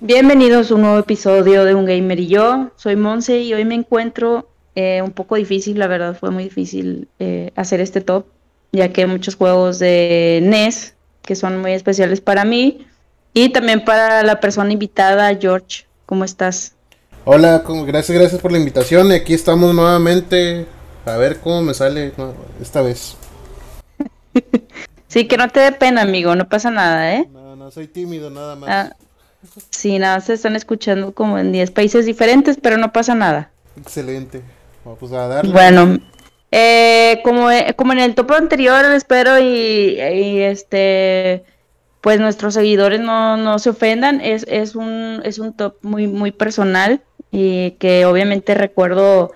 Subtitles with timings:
[0.00, 2.72] Bienvenidos a un nuevo episodio de Un Gamer y yo.
[2.74, 7.08] Soy Monse y hoy me encuentro eh, un poco difícil, la verdad fue muy difícil
[7.18, 8.26] eh, hacer este top,
[8.72, 12.86] ya que hay muchos juegos de NES que son muy especiales para mí
[13.34, 15.86] y también para la persona invitada, George.
[16.06, 16.74] ¿Cómo estás?
[17.24, 19.12] Hola, gracias, gracias por la invitación.
[19.12, 20.66] Aquí estamos nuevamente
[21.04, 22.12] a ver cómo me sale
[22.60, 23.16] esta vez.
[25.08, 27.28] sí, que no te dé pena, amigo, no pasa nada, ¿eh?
[27.32, 28.70] No, no, soy tímido nada más.
[28.70, 28.96] Ah,
[29.70, 33.50] Sí, nada, se están escuchando como en 10 países diferentes, pero no pasa nada.
[33.76, 34.42] Excelente.
[34.94, 35.52] Vamos a darle.
[35.52, 35.98] Bueno,
[36.50, 41.44] eh, como, eh, como en el topo anterior, espero y, este
[42.00, 44.20] pues nuestros seguidores no, no se ofendan.
[44.22, 49.32] Es, es, un, es un top muy, muy personal y que obviamente recuerdo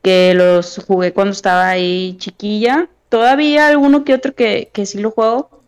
[0.00, 2.88] que los jugué cuando estaba ahí chiquilla.
[3.10, 5.58] Todavía alguno que otro que, que sí lo juego,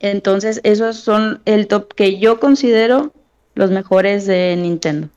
[0.00, 3.12] entonces, esos son el top que yo considero
[3.54, 5.08] los mejores de Nintendo.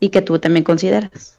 [0.00, 1.38] Y que tú también consideras.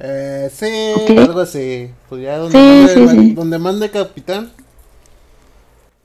[0.00, 1.90] Eh, sí, algo así.
[2.08, 2.58] Pues ya donde,
[3.04, 4.50] mande, donde mande capitán.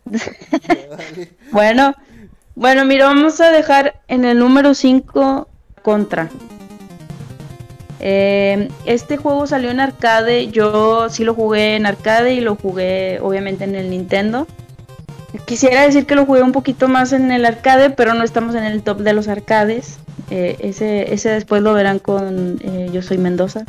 [1.52, 1.94] bueno,
[2.56, 5.48] bueno, mira, vamos a dejar en el número 5
[5.82, 6.30] Contra.
[8.00, 13.20] Eh, este juego salió en arcade, yo sí lo jugué en arcade y lo jugué
[13.22, 14.48] obviamente en el Nintendo.
[15.46, 18.64] Quisiera decir que lo jugué un poquito más en el arcade, pero no estamos en
[18.66, 20.00] el top de los arcades.
[20.30, 23.66] Eh, ese, ese después lo verán con eh, Yo Soy Mendoza.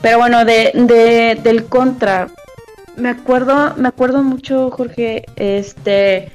[0.00, 2.28] Pero bueno, de, del contra.
[2.96, 6.30] Me acuerdo, me acuerdo mucho, Jorge, este.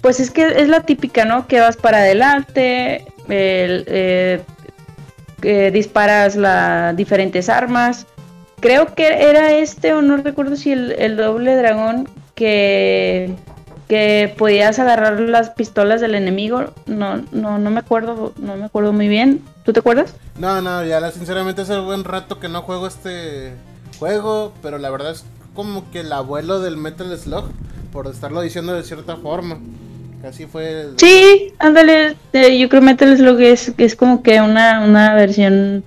[0.00, 1.46] Pues es que es la típica, ¿no?
[1.46, 4.40] Que vas para adelante, eh,
[5.72, 8.06] disparas las diferentes armas.
[8.60, 13.34] Creo que era este, o no recuerdo si el, el doble dragón que,
[13.88, 16.72] que podías agarrar las pistolas del enemigo.
[16.86, 19.42] No, no, no me acuerdo, no me acuerdo muy bien.
[19.64, 20.14] ¿Tú te acuerdas?
[20.38, 23.52] No, no, ya sinceramente hace buen rato que no juego este
[23.98, 25.24] juego, pero la verdad es
[25.54, 27.50] como que el abuelo del Metal Slug,
[27.92, 29.58] por estarlo diciendo de cierta forma.
[30.22, 30.90] Casi fue.
[30.96, 32.16] Sí, ándale.
[32.32, 35.84] Eh, yo creo Metal Slug es, es como que una, una versión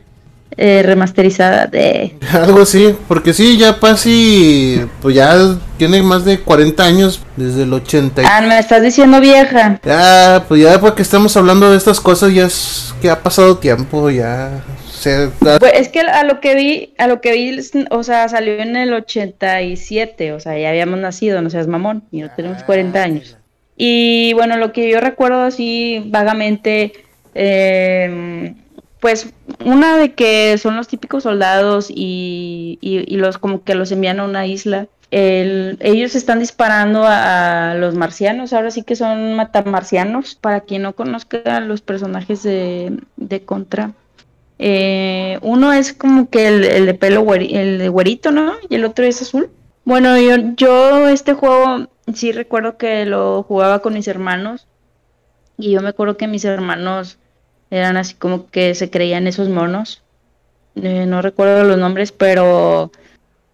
[0.57, 2.15] eh, remasterizada de...
[2.33, 7.73] Algo así, porque sí, ya casi, pues ya tiene más de 40 años, desde el
[7.73, 8.21] 80.
[8.25, 9.79] Ah, me estás diciendo vieja.
[9.85, 14.09] Ya, pues ya porque estamos hablando de estas cosas, ya es que ha pasado tiempo,
[14.09, 14.63] ya...
[15.59, 17.57] Pues es que a lo que vi, a lo que vi,
[17.89, 22.21] o sea, salió en el 87, o sea, ya habíamos nacido, no seas mamón, y
[22.21, 23.37] no tenemos 40 años.
[23.77, 26.91] Y bueno, lo que yo recuerdo así vagamente,
[27.33, 28.53] eh,
[28.99, 29.33] pues
[29.65, 32.79] una de que son los típicos soldados y,
[33.11, 34.87] los como que los envían a una isla.
[35.11, 41.59] ellos están disparando a, los marcianos, ahora sí que son matamarcianos, para quien no conozca
[41.61, 43.93] los personajes de, de Contra.
[44.61, 48.53] Eh, uno es como que el, de pelo el de güerito, ¿no?
[48.69, 49.49] Y el otro es azul.
[49.85, 54.67] Bueno, yo, yo este juego sí recuerdo que lo jugaba con mis hermanos
[55.57, 57.17] y yo me acuerdo que mis hermanos
[57.71, 60.01] eran así como que se creían esos monos.
[60.75, 62.91] Eh, no recuerdo los nombres, pero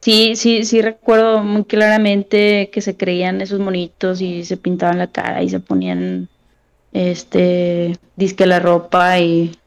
[0.02, 5.08] sí, sí, sí recuerdo muy claramente que se creían esos monitos y se pintaban la
[5.08, 6.30] cara y se ponían
[6.94, 9.58] este disque la ropa y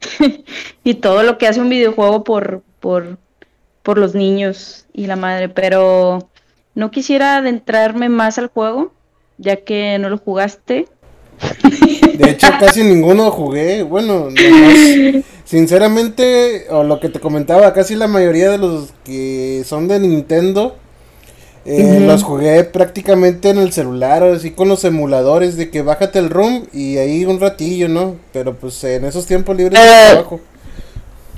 [0.84, 3.18] y todo lo que hace un videojuego por por
[3.82, 6.28] por los niños y la madre, pero
[6.74, 8.92] no quisiera adentrarme más al juego,
[9.38, 10.86] ya que no lo jugaste
[12.20, 13.82] de hecho, casi ninguno jugué.
[13.82, 14.28] Bueno,
[15.44, 20.76] sinceramente, o lo que te comentaba, casi la mayoría de los que son de Nintendo
[21.66, 26.30] eh, los jugué prácticamente en el celular, así con los emuladores de que bájate el
[26.30, 28.16] room y ahí un ratillo, ¿no?
[28.32, 30.40] Pero pues en esos tiempos libres de trabajo.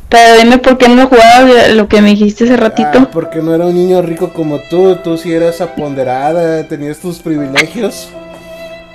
[0.09, 2.91] Pero dime por qué no jugabas lo que me dijiste hace ratito.
[2.95, 7.19] Ah, porque no era un niño rico como tú, tú sí eras aponderada, tenías tus
[7.19, 8.09] privilegios.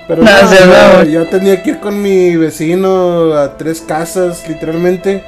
[0.08, 5.24] Pero no, yo tenía que ir con mi vecino a tres casas, literalmente.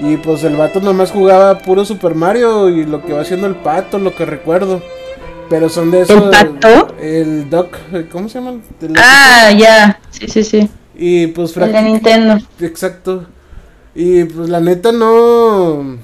[0.00, 3.56] Y pues el vato nomás jugaba puro Super Mario y lo que va haciendo el
[3.56, 4.82] pato, lo que recuerdo.
[5.48, 6.22] Pero son de esos.
[6.22, 6.94] ¿El pato?
[7.00, 7.76] El Doc,
[8.12, 8.60] ¿cómo se llama?
[8.96, 9.98] Ah, ya.
[10.10, 10.68] Sí, sí, sí.
[10.94, 12.38] Y pues El de Nintendo.
[12.60, 13.24] Exacto.
[13.94, 15.98] Y pues la neta no.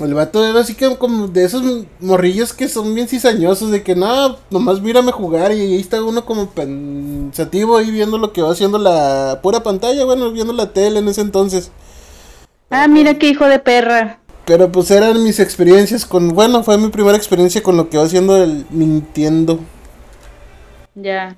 [0.00, 1.62] El vato era así que como de esos
[2.00, 6.26] morrillos que son bien cizañosos, de que no, nomás mírame jugar y ahí está uno
[6.26, 10.98] como pensativo ahí viendo lo que va haciendo la pura pantalla, bueno, viendo la tele
[10.98, 11.70] en ese entonces.
[12.68, 14.18] Ah, mira qué hijo de perra.
[14.44, 18.04] Pero pues eran mis experiencias con, bueno, fue mi primera experiencia con lo que va
[18.04, 19.58] haciendo el Nintendo.
[20.94, 21.36] Ya.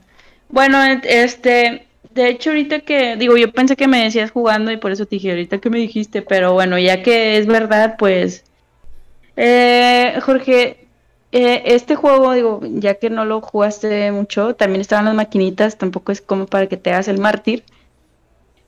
[0.51, 1.88] Bueno, este,
[2.19, 5.17] de hecho ahorita que, digo, yo pensé que me decías jugando y por eso te
[5.17, 8.45] dije ahorita que me dijiste, pero bueno, ya que es verdad, pues
[9.37, 10.89] eh, Jorge,
[11.31, 16.11] eh, este juego, digo, ya que no lo jugaste mucho, también estaban las maquinitas, tampoco
[16.11, 17.63] es como para que te hagas el mártir.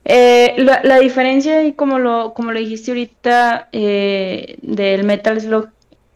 [0.05, 5.71] Eh, la, diferencia, y como lo, como lo dijiste ahorita, del Metal Slug,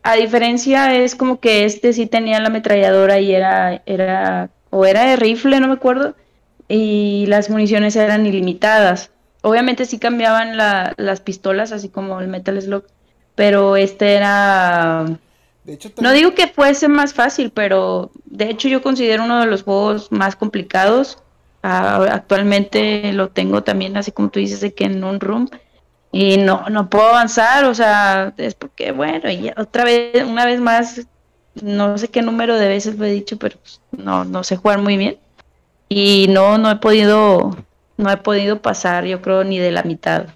[0.05, 5.05] a diferencia es como que este sí tenía la ametralladora y era, era, o era
[5.07, 6.15] de rifle, no me acuerdo,
[6.69, 9.11] y las municiones eran ilimitadas.
[9.43, 12.85] Obviamente sí cambiaban las pistolas, así como el Metal Slug,
[13.35, 15.05] pero este era...
[16.01, 20.13] No digo que fuese más fácil, pero de hecho yo considero uno de los juegos
[20.13, 21.19] más complicados.
[21.63, 25.49] Actualmente lo tengo también, así como tú dices, de que en un room.
[26.13, 30.61] Y no, no puedo avanzar, o sea, es porque, bueno, y otra vez, una vez
[30.61, 31.07] más,
[31.61, 34.79] no sé qué número de veces lo he dicho, pero pues, no, no sé jugar
[34.79, 35.19] muy bien.
[35.89, 37.57] Y no, no he podido,
[37.97, 40.27] no he podido pasar, yo creo, ni de la mitad.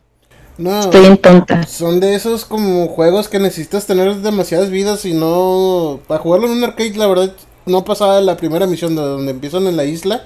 [0.59, 1.67] No, Estoy en tonta.
[1.67, 6.01] Son de esos como juegos que necesitas tener demasiadas vidas y no...
[6.09, 7.33] Para jugarlo en un arcade, la verdad,
[7.65, 10.25] no pasaba la primera misión de donde empiezan en la isla.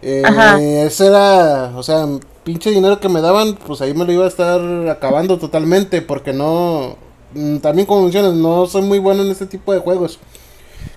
[0.00, 2.06] Eh, ese era, o sea,
[2.42, 6.32] pinche dinero que me daban, pues ahí me lo iba a estar acabando totalmente, porque
[6.32, 6.96] no...
[7.34, 10.18] Mm, también como mencionas, no soy muy bueno en este tipo de juegos.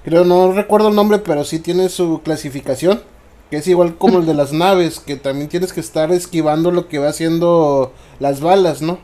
[0.06, 3.02] Creo, no recuerdo el nombre, pero sí tiene su clasificación.
[3.54, 6.88] Que es igual como el de las naves, que también tienes que estar esquivando lo
[6.88, 8.98] que va haciendo las balas, ¿no?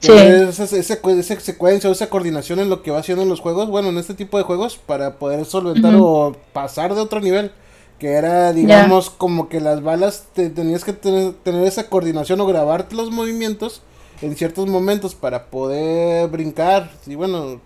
[0.00, 0.12] Sí.
[0.12, 3.96] Esa, secuencia o esa coordinación en lo que va haciendo en los juegos, bueno, en
[3.96, 7.50] este tipo de juegos, para poder solventar o pasar de otro nivel.
[7.98, 12.46] Que era, digamos, como que las balas te, tenías que tener, tener esa coordinación o
[12.46, 13.80] grabarte los movimientos
[14.20, 16.90] en ciertos momentos para poder brincar.
[17.06, 17.62] Y bueno,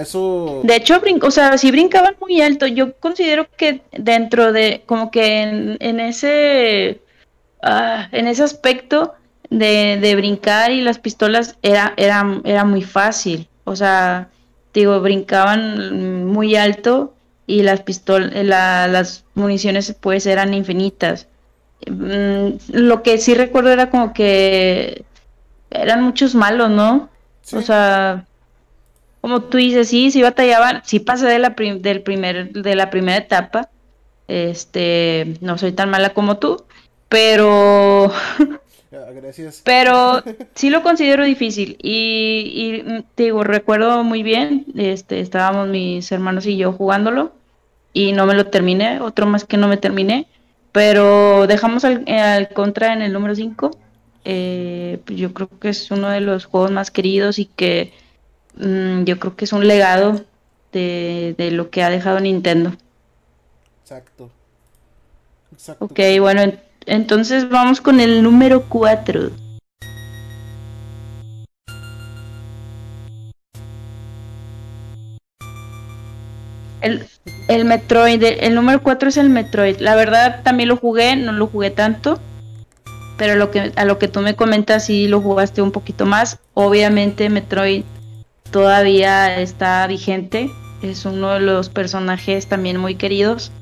[0.00, 0.60] eso...
[0.64, 2.66] De hecho, o sea, sí brincaban muy alto.
[2.66, 5.40] Yo considero que dentro de, como que
[5.80, 7.00] en, ese,
[7.62, 9.14] ah, en ese aspecto
[9.50, 13.48] de, de, brincar y las pistolas era, era, era muy fácil.
[13.64, 14.28] O sea,
[14.72, 17.14] digo, brincaban muy alto
[17.46, 21.28] y las pistolas, las municiones pues eran infinitas.
[21.88, 25.04] Mm, lo que sí recuerdo era como que
[25.70, 27.08] eran muchos malos, ¿no?
[27.52, 28.26] O sea,
[29.26, 33.18] como tú dices, sí, sí batallaban, sí pasé de la, del primer, de la primera
[33.18, 33.70] etapa,
[34.28, 36.62] este, no soy tan mala como tú,
[37.08, 38.12] pero...
[39.16, 39.62] Gracias.
[39.64, 40.22] Pero
[40.54, 46.46] sí lo considero difícil y, y, te digo, recuerdo muy bien, este, estábamos mis hermanos
[46.46, 47.32] y yo jugándolo
[47.92, 50.28] y no me lo terminé, otro más que no me terminé,
[50.70, 53.72] pero dejamos al, al contra en el número 5.
[54.24, 57.92] Eh, pues yo creo que es uno de los juegos más queridos y que
[58.56, 60.24] Mm, yo creo que es un legado
[60.72, 62.72] de, lo que ha dejado Nintendo.
[63.82, 64.30] Exacto.
[65.52, 65.84] Exacto.
[65.84, 66.42] Ok, bueno,
[66.86, 69.30] entonces vamos con el número 4.
[76.82, 77.06] El,
[77.48, 79.78] el Metroid, el número 4 es el Metroid.
[79.78, 82.20] La verdad también lo jugué, no lo jugué tanto,
[83.16, 86.38] pero lo que, a lo que tú me comentas sí lo jugaste un poquito más.
[86.54, 87.84] Obviamente Metroid
[88.56, 90.50] todavía está vigente.
[90.80, 93.52] Es uno de los personajes también muy queridos.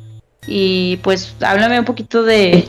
[0.46, 2.68] Y pues háblame un poquito de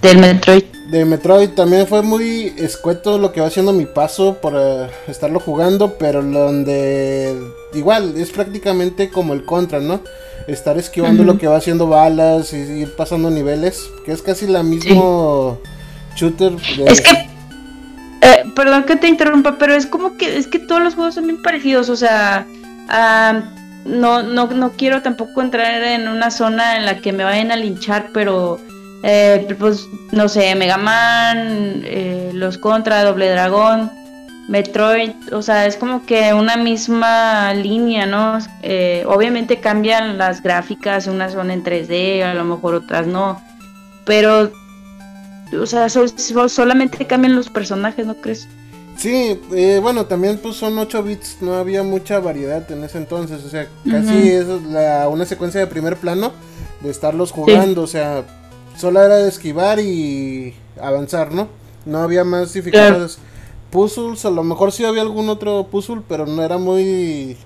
[0.00, 0.64] del Metroid.
[0.90, 5.40] De Metroid también fue muy escueto lo que va haciendo mi paso por eh, estarlo
[5.40, 7.38] jugando, pero donde
[7.74, 10.00] igual es prácticamente como el contra, ¿no?
[10.48, 14.62] Estar esquivando lo que va haciendo balas y ir pasando niveles, que es casi la
[14.62, 15.58] mismo
[16.16, 16.54] shooter.
[16.86, 17.31] Es que
[18.54, 21.42] perdón que te interrumpa, pero es como que es que todos los juegos son bien
[21.42, 22.46] parecidos, o sea,
[23.84, 27.56] no, no, no quiero tampoco entrar en una zona en la que me vayan a
[27.56, 28.60] linchar, pero
[29.02, 33.90] eh, pues no sé, Mega Man, eh, los Contra, Doble Dragón,
[34.48, 38.38] Metroid, o sea, es como que una misma línea, ¿no?
[39.06, 43.40] obviamente cambian las gráficas, unas son en 3D, a lo mejor otras no,
[44.04, 44.52] pero
[45.60, 48.48] o sea, solamente cambian los personajes, ¿no crees?
[48.96, 53.42] Sí, eh, bueno, también pues son 8 bits, no había mucha variedad en ese entonces,
[53.44, 56.32] o sea, casi es la, una secuencia de primer plano
[56.80, 58.24] de estarlos jugando, o sea,
[58.76, 61.48] solo era de esquivar y avanzar, ¿no?
[61.84, 63.18] No había más dificultades.
[63.70, 67.36] puzzles, a lo mejor sí había algún otro puzzle, pero no era muy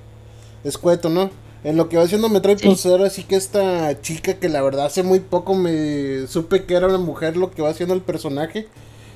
[0.65, 1.31] escueto, ¿no?
[1.67, 2.67] En lo que va haciendo Metroid, sí.
[2.69, 6.75] pues ahora sí que esta chica que la verdad hace muy poco me supe que
[6.75, 8.69] era una mujer lo que va haciendo el personaje.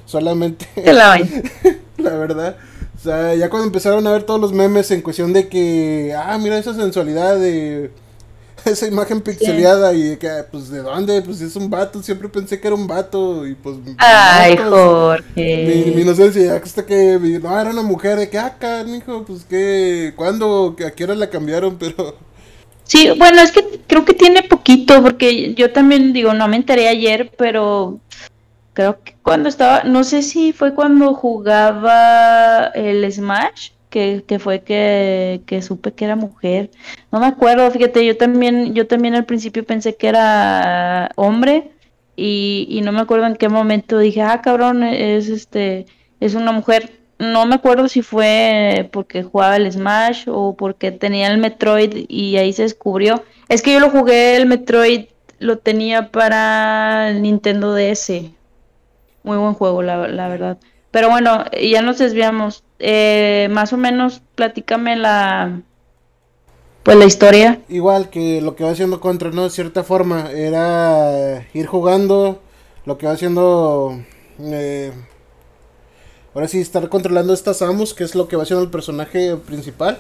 [0.05, 0.67] Solamente.
[0.93, 1.17] la,
[1.97, 2.57] la verdad.
[2.97, 6.37] O sea, ya cuando empezaron a ver todos los memes en cuestión de que, ah,
[6.39, 7.93] mira esa sensualidad de
[8.65, 11.23] esa imagen pixeleada y que, pues, ¿de dónde?
[11.23, 13.77] Pues es un vato, siempre pensé que era un vato y pues...
[13.97, 15.85] Ay, Jorge.
[15.87, 19.45] Mi, mi, inocencia, hasta que, no, era una mujer, de que, acá, ah, hijo, pues
[19.45, 20.75] que, ¿cuándo?
[20.85, 21.77] ¿A qué hora la cambiaron?
[21.79, 22.29] Pero...
[22.91, 26.89] Sí, bueno, es que creo que tiene poquito, porque yo también, digo, no me enteré
[26.89, 28.01] ayer, pero
[28.73, 34.63] creo que cuando estaba, no sé si fue cuando jugaba el Smash, que, que fue
[34.65, 36.73] que, que, supe que era mujer.
[37.13, 41.71] No me acuerdo, fíjate, yo también, yo también al principio pensé que era hombre
[42.17, 45.87] y, y no me acuerdo en qué momento dije, ah, cabrón, es este,
[46.19, 47.00] es una mujer.
[47.21, 52.39] No me acuerdo si fue porque jugaba el Smash o porque tenía el Metroid y
[52.39, 53.23] ahí se descubrió.
[53.51, 55.05] Es que yo lo jugué, el Metroid
[55.39, 58.11] lo tenía para Nintendo DS.
[59.23, 60.57] Muy buen juego, la, la verdad.
[60.91, 62.65] Pero bueno, ya nos desviamos.
[62.79, 65.61] Eh, más o menos, platícame la.
[66.83, 67.61] Pues la historia.
[67.69, 69.45] Igual que lo que va haciendo Contra, ¿no?
[69.45, 72.41] De cierta forma, era ir jugando,
[72.87, 74.01] lo que va haciendo.
[74.41, 74.93] Eh,
[76.35, 79.99] ahora sí, estar controlando estas Samus, que es lo que va haciendo el personaje principal.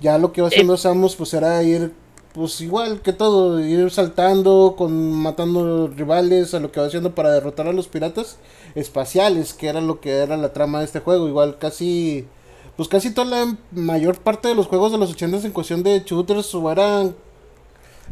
[0.00, 1.92] Ya lo que va haciendo Samus, pues era ir
[2.32, 7.30] pues igual que todo, ir saltando, con matando rivales, a lo que va haciendo para
[7.30, 8.38] derrotar a los piratas
[8.74, 11.28] espaciales, que era lo que era la trama de este juego.
[11.28, 12.26] Igual casi,
[12.76, 16.02] pues casi toda la mayor parte de los juegos de los 80 en cuestión de
[16.04, 17.14] shooters o eran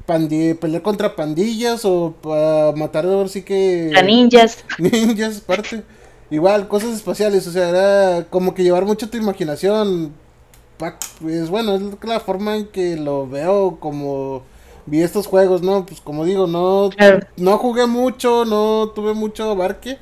[0.06, 3.92] pelear contra pandillas o para matar ahora sí que...
[3.96, 4.64] A ninjas.
[4.78, 5.82] Ninjas, parte.
[6.30, 10.12] Igual, cosas espaciales, o sea, era como que llevar mucho tu imaginación
[11.20, 14.42] pues bueno, es la forma en que lo veo como
[14.86, 15.84] vi estos juegos, ¿no?
[15.84, 16.90] Pues como digo, no,
[17.36, 19.98] no jugué mucho, no tuve mucho abarque.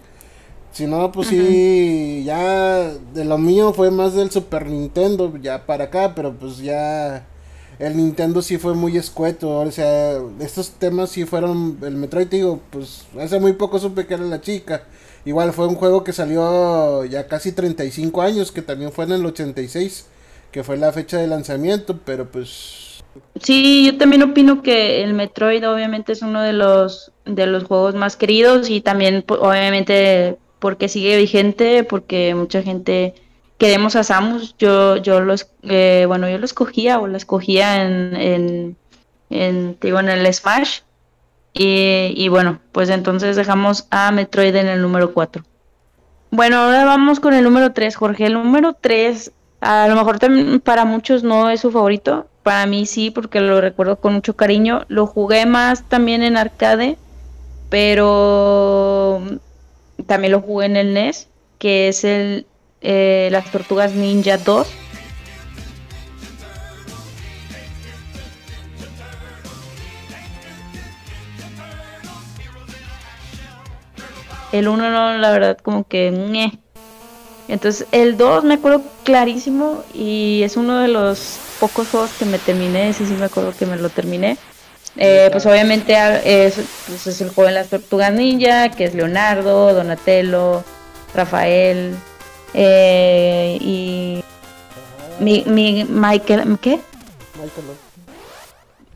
[0.71, 6.15] Sino, pues sí, ya de lo mío fue más del Super Nintendo, ya para acá,
[6.15, 7.27] pero pues ya
[7.81, 12.61] el Nintendo sí fue muy escueto, o sea, estos temas sí fueron, el Metroid, digo,
[12.71, 14.85] pues hace muy poco supe que era la chica.
[15.29, 19.27] Igual fue un juego que salió ya casi 35 años, que también fue en el
[19.27, 20.07] 86
[20.51, 23.05] que fue la fecha de lanzamiento, pero pues...
[23.39, 27.95] Sí, yo también opino que el Metroid obviamente es uno de los, de los juegos
[27.95, 33.13] más queridos y también obviamente porque sigue vigente, porque mucha gente
[33.59, 38.77] queremos a Samus, yo, yo los, eh, bueno, yo lo escogía o la escogía en,
[39.29, 40.81] en, digo, en el Smash.
[41.61, 45.43] Y, bueno, pues entonces dejamos a Metroid en el número 4.
[46.31, 48.27] Bueno, ahora vamos con el número 3, Jorge.
[48.27, 50.19] El número 3 a lo mejor
[50.61, 54.83] para muchos no es su favorito, para mí sí, porque lo recuerdo con mucho cariño.
[54.89, 56.97] Lo jugué más también en arcade,
[57.69, 59.21] pero
[60.07, 62.47] también lo jugué en el NES, que es el
[62.83, 64.69] eh, Las Tortugas Ninja 2.
[74.53, 76.51] El 1 no, la verdad, como que...
[77.49, 82.39] Entonces, el 2 me acuerdo clarísimo y es uno de los pocos juegos que me
[82.39, 84.37] terminé, ese sí me acuerdo que me lo terminé.
[84.97, 89.73] Eh, pues obviamente es, pues es el juego de las tortugas ninja, que es Leonardo,
[89.73, 90.65] Donatello,
[91.15, 91.95] Rafael
[92.55, 94.25] eh, y
[95.21, 96.81] mi, mi Michael, ¿qué?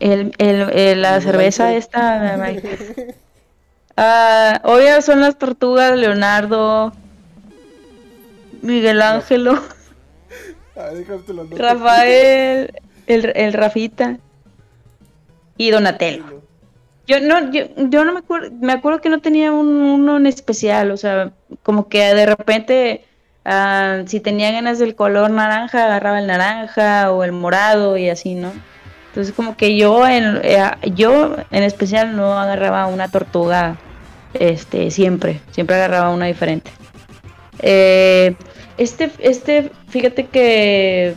[0.01, 3.15] El, el, la cerveza esta, Michael.
[3.97, 6.93] Ah, obvio son las tortugas, Leonardo,
[8.63, 9.63] Miguel Ángelo.
[11.57, 12.73] Rafael,
[13.07, 14.19] el, el Rafita
[15.57, 16.43] y Donatello.
[17.07, 20.93] Yo no, yo, yo no me acuerdo, me acuerdo que no tenía uno en especial,
[20.93, 21.33] o sea,
[21.63, 23.05] como que de repente
[23.45, 28.35] uh, si tenía ganas del color naranja, agarraba el naranja o el morado y así,
[28.35, 28.53] ¿no?
[29.13, 33.77] Entonces como que yo en, eh, yo en especial no agarraba una tortuga
[34.33, 36.71] este siempre, siempre agarraba una diferente.
[37.59, 38.35] Eh,
[38.79, 41.15] este, este, fíjate que,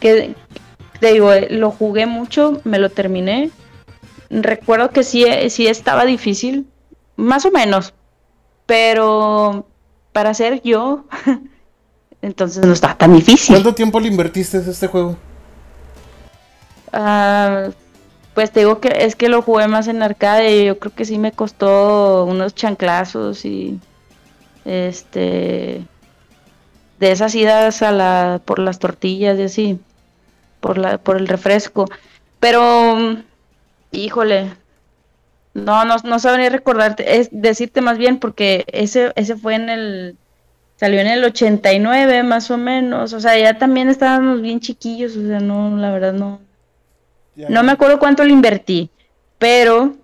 [0.00, 0.34] que
[1.00, 3.50] te digo, eh, lo jugué mucho, me lo terminé.
[4.28, 6.66] Recuerdo que sí, sí estaba difícil,
[7.16, 7.94] más o menos,
[8.66, 9.66] pero
[10.12, 11.06] para ser yo,
[12.20, 13.54] entonces no estaba tan difícil.
[13.54, 15.16] ¿Cuánto tiempo le invertiste en este juego?
[16.92, 17.70] Ah,
[18.34, 21.04] pues te digo que es que lo jugué más en arcade y yo creo que
[21.04, 23.80] sí me costó unos chanclazos y
[24.64, 25.86] este
[27.00, 29.80] de esas idas a la, por las tortillas y así,
[30.60, 31.86] por, la, por el refresco.
[32.40, 33.16] Pero,
[33.90, 34.52] híjole,
[35.54, 40.18] no, no, no sabría recordarte, es decirte más bien porque ese, ese fue en el,
[40.76, 45.26] salió en el 89 más o menos, o sea, ya también estábamos bien chiquillos, o
[45.26, 46.40] sea, no, la verdad no,
[47.48, 48.90] no me acuerdo cuánto le invertí,
[49.38, 49.96] pero,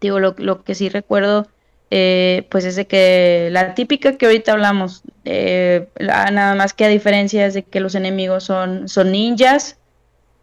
[0.00, 1.46] digo, lo, lo que sí recuerdo,
[1.90, 6.88] eh, pues es de que la típica que ahorita hablamos, eh, nada más que a
[6.88, 9.76] diferencia es de que los enemigos son, son ninjas,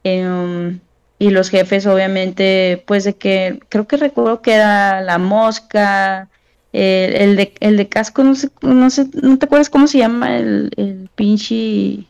[0.04, 0.78] eh,
[1.20, 6.30] y los jefes obviamente pues de que creo que recuerdo que era la mosca
[6.72, 10.38] el, de, el de casco no sé no sé no te acuerdas cómo se llama
[10.38, 12.06] el, el pinche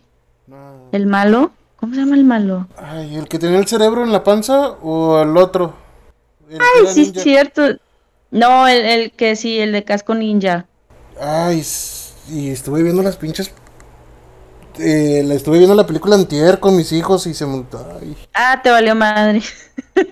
[0.92, 1.52] el malo
[1.88, 5.22] cómo se llama el malo ay el que tenía el cerebro en la panza o
[5.22, 5.74] el otro
[6.50, 7.64] ay sí es cierto
[8.32, 10.66] no el, el que sí el de casco ninja
[11.20, 11.64] ay
[12.30, 13.54] y estuve viendo las pinches
[14.80, 18.00] eh, la estuve viendo la película antier con mis hijos y se montó.
[18.34, 19.42] Ah, te valió madre.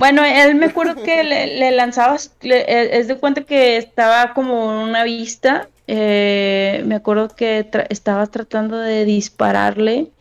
[0.00, 5.68] Bueno, él me acuerdo que le, lanzabas, es de cuenta que estaba como una vista.
[5.92, 10.12] Eh, me acuerdo que estabas tratando de dispararle.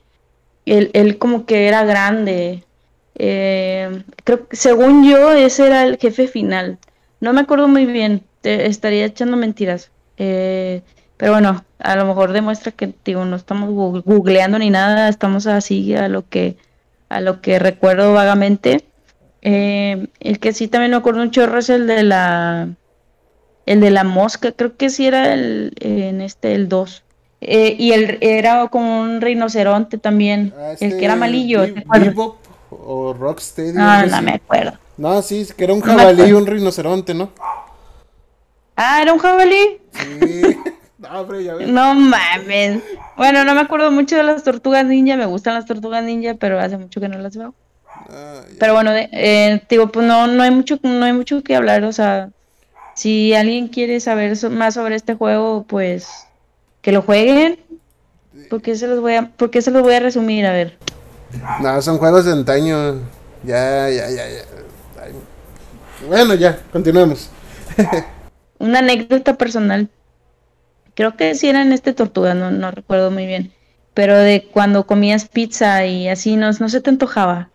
[0.66, 2.64] Él, él como que era grande.
[3.14, 6.80] Eh, creo que según yo, ese era el jefe final.
[7.20, 8.24] No me acuerdo muy bien.
[8.42, 9.92] Te estaría echando mentiras.
[10.18, 10.82] Eh,
[11.18, 13.70] pero bueno, a lo mejor demuestra que digo, no estamos
[14.04, 16.58] googleando ni nada, estamos así a lo que
[17.10, 18.86] a lo que recuerdo vagamente.
[19.44, 22.70] Eh, el que sí también me acuerdo un chorro es el de la
[23.70, 27.04] el de la mosca, creo que sí era el en este el 2.
[27.42, 31.62] Eh, y el era como un rinoceronte también, ah, el que era este, malillo.
[32.72, 33.74] o Rocksteady.
[33.74, 34.74] No, no me acuerdo.
[34.98, 37.30] No, sí, que era un jabalí y un rinoceronte, ¿no?
[38.76, 39.80] Ah, era un jabalí.
[39.94, 40.42] Sí.
[41.66, 42.84] No, mames.
[43.16, 45.16] Bueno, no me acuerdo mucho de las tortugas ninja.
[45.16, 47.56] Me gustan las tortugas ninja, pero hace mucho que no las veo.
[47.88, 51.86] Ah, pero bueno, eh, digo, pues no, no hay mucho, no hay mucho que hablar.
[51.86, 52.32] O sea,
[53.00, 56.08] si alguien quiere saber más sobre este juego, pues
[56.82, 57.60] que lo jueguen.
[58.50, 60.78] Porque se los voy a, porque se los voy a resumir, a ver.
[61.62, 62.96] No, son juegos de antaño.
[63.44, 64.44] Ya, ya, ya, ya.
[66.08, 67.30] Bueno, ya, continuemos.
[68.60, 69.90] Una anécdota personal
[71.00, 73.54] creo que sí era en este Tortuga, no, no recuerdo muy bien,
[73.94, 77.52] pero de cuando comías pizza y así, no, no se te antojaba.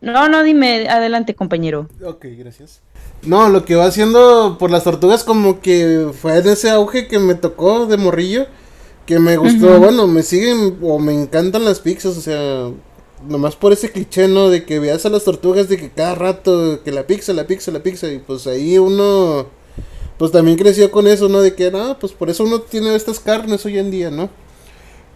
[0.00, 1.88] No, no, dime, adelante compañero.
[2.04, 2.80] Ok, gracias.
[3.24, 7.18] No, lo que va haciendo por las tortugas como que fue en ese auge que
[7.18, 8.46] me tocó de morrillo,
[9.06, 12.70] que me gustó, bueno, me siguen o me encantan las pizzas, o sea,
[13.28, 14.50] nomás por ese cliché, ¿no?
[14.50, 17.70] De que veas a las tortugas de que cada rato, que la pizza, la pizza,
[17.70, 19.46] la pizza, y pues ahí uno
[20.18, 21.40] pues también creció con eso, ¿no?
[21.40, 24.30] De que, no, pues por eso uno tiene estas carnes hoy en día, ¿no?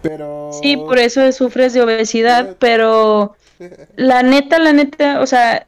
[0.03, 0.51] Pero...
[0.61, 3.37] Sí, por eso sufres de obesidad, pero
[3.95, 5.67] la neta, la neta, o sea,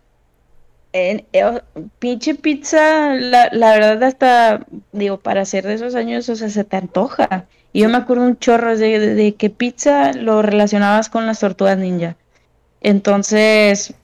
[0.92, 1.60] en, eh,
[1.98, 6.76] pinche pizza, la, verdad hasta, digo, para hacer de esos años, o sea, se te
[6.76, 7.46] antoja.
[7.72, 12.16] Y yo me acuerdo un chorro de, que pizza lo relacionabas con las tortugas ninja.
[12.80, 13.94] Entonces,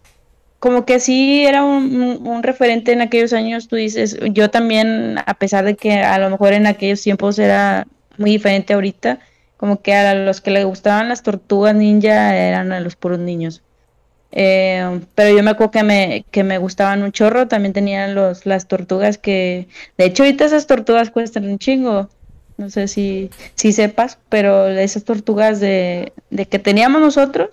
[0.59, 5.65] como que sí era un, referente en aquellos años, tú dices, yo también, a pesar
[5.65, 7.87] de que a lo mejor en aquellos tiempos era
[8.19, 9.21] muy diferente ahorita,
[9.57, 13.63] como que a los que le gustaban las tortugas ninja eran a los puros niños.
[14.37, 18.47] Eh, pero yo me acuerdo que me, que me gustaban un chorro, también tenían los,
[18.47, 22.09] las tortugas que, de hecho ahorita esas tortugas cuestan un chingo,
[22.57, 27.51] no sé si, si sepas, pero esas tortugas de, de que teníamos nosotros,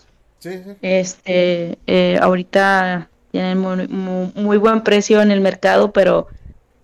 [0.81, 6.27] este, eh, ahorita tienen muy, buen precio en el mercado, pero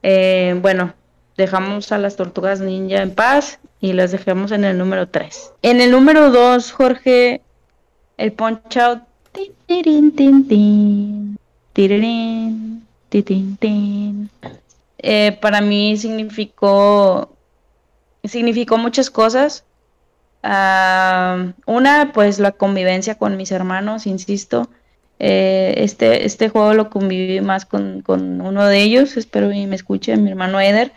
[0.03, 0.93] eh, bueno,
[1.37, 5.53] dejamos a las tortugas ninja en paz y las dejamos en el número 3.
[5.63, 7.41] En el número 2, Jorge,
[8.17, 9.06] el punch out.
[14.99, 17.33] Eh, para mí significó
[18.23, 19.63] significó muchas cosas
[20.43, 24.69] una, pues la convivencia con mis hermanos, insisto.
[25.19, 30.15] Eh, este, este juego lo conviví más con, uno de ellos, espero que me escuche,
[30.17, 30.91] mi hermano Eder.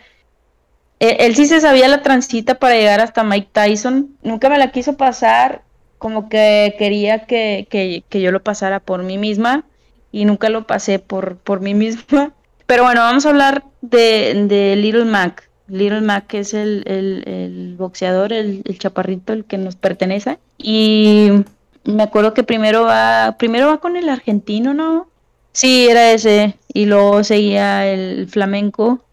[0.99, 4.71] Eh, él sí se sabía la transita para llegar hasta Mike Tyson, nunca me la
[4.71, 5.63] quiso pasar,
[6.01, 9.65] como que quería que, yo lo pasara por mí misma
[10.11, 12.33] y nunca lo pasé por, por mí misma.
[12.65, 15.47] Pero bueno, vamos a hablar de, de Little Mac.
[15.67, 20.39] Little Mac es el, el, boxeador, el, chaparrito, el que nos pertenece.
[20.57, 21.29] Y
[21.83, 25.07] me acuerdo que primero va, primero va con el argentino, ¿no?
[25.51, 26.57] Sí, era ese.
[26.73, 29.05] Y luego seguía el flamenco.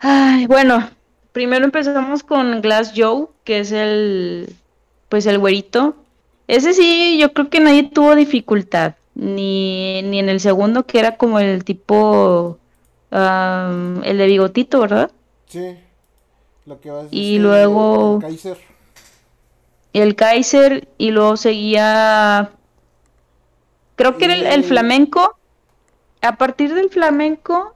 [0.00, 0.90] Ay, bueno,
[1.30, 4.56] primero empezamos con Glass Joe, que es el,
[5.12, 5.94] pues el güerito.
[6.48, 11.18] Ese sí, yo creo que nadie tuvo dificultad, ni, ni en el segundo, que era
[11.18, 12.58] como el tipo,
[13.10, 15.10] el de bigotito, ¿verdad?
[15.48, 15.76] Sí,
[16.64, 18.14] lo que va a Y luego...
[18.14, 18.58] El Kaiser.
[19.92, 22.52] El Kaiser, y luego seguía,
[23.96, 25.36] creo que era el, el flamenco.
[26.22, 27.74] A partir del flamenco,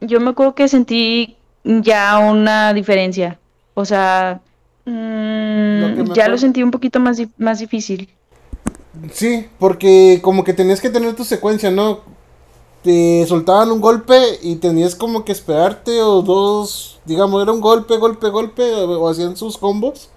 [0.00, 3.38] yo me acuerdo que sentí ya una diferencia.
[3.74, 4.40] O sea,
[4.88, 8.08] mm, ya lo sentí un poquito más, más difícil.
[9.12, 12.00] Sí, porque como que tenías que tener tu secuencia, ¿no?
[12.82, 17.96] Te soltaban un golpe y tenías como que esperarte o dos, digamos, era un golpe,
[17.96, 20.10] golpe, golpe, o, hacían sus combos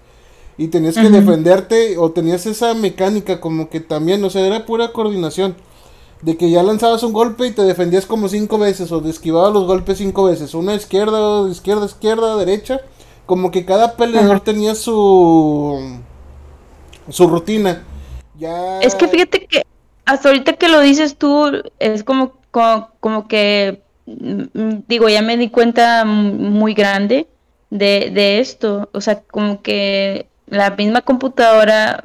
[0.56, 4.92] y tenías que defenderte o tenías esa mecánica como que también, o sea, era pura
[4.92, 5.56] coordinación
[6.22, 9.66] de que ya lanzabas un golpe y te defendías como cinco veces o esquivabas los
[9.66, 12.80] golpes cinco veces, una izquierda, izquierda, izquierda, derecha,
[13.32, 15.98] como que cada peleador tenía su
[17.08, 17.82] su rutina.
[18.38, 18.78] Ya...
[18.80, 19.62] Es que fíjate que
[20.04, 25.48] hasta ahorita que lo dices tú es como como, que mm, digo, ya me di
[25.48, 27.26] cuenta muy grande
[27.70, 32.04] de, de esto, o sea, como que la misma computadora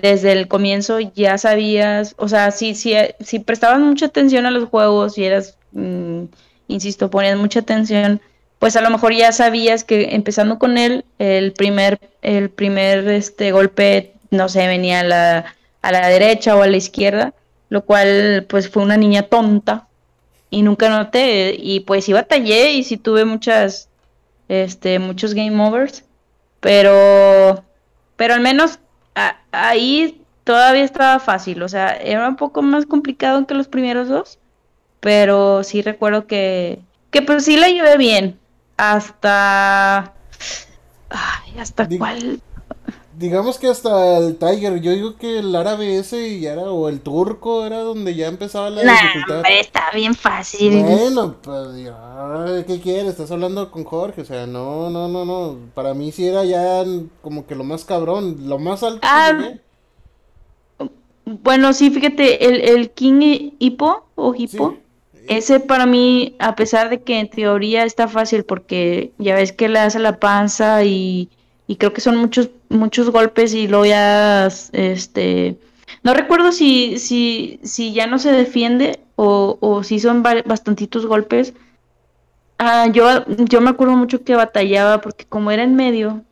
[0.00, 4.70] desde el comienzo ya sabías, o sea, si, si, si prestabas mucha atención a los
[4.70, 6.24] juegos y eras, mm,
[6.68, 8.22] insisto, ponías mucha atención,
[8.60, 13.52] pues a lo mejor ya sabías que empezando con él, el primer, el primer este
[13.52, 17.32] golpe, no sé, venía a la, a la derecha o a la izquierda,
[17.70, 19.88] lo cual pues fue una niña tonta
[20.50, 23.88] y nunca noté, y pues sí batallé y sí tuve muchas,
[24.48, 26.04] este, muchos game overs,
[26.60, 27.64] pero,
[28.16, 28.78] pero al menos
[29.52, 34.38] ahí todavía estaba fácil, o sea, era un poco más complicado que los primeros dos,
[35.00, 38.38] pero sí recuerdo que, que pues sí la llevé bien,
[38.80, 40.14] hasta...
[41.10, 42.40] Ay, ¿hasta cuál?
[43.16, 47.02] Digamos que hasta el Tiger, yo digo que el árabe ese ya era, o el
[47.02, 49.42] turco era donde ya empezaba la dificultad.
[49.50, 50.82] está bien fácil.
[50.82, 53.10] Bueno, pues, ¿qué quieres?
[53.10, 55.58] Estás hablando con Jorge, o sea, no, no, no, no.
[55.74, 56.82] Para mí sí era ya
[57.20, 59.32] como que lo más cabrón, lo más alto ah,
[61.26, 64.78] Bueno, sí, fíjate, el, el King Hippo o Hippo.
[65.28, 69.68] Ese para mí, a pesar de que en teoría está fácil porque ya ves que
[69.68, 71.28] le hace la panza y
[71.70, 75.56] y creo que son muchos muchos golpes y luego ya este
[76.02, 81.54] no recuerdo si si si ya no se defiende o, o si son bastantitos golpes.
[82.58, 86.24] Ah, yo yo me acuerdo mucho que batallaba porque como era en medio